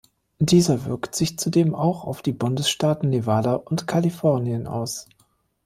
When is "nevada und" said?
3.11-3.85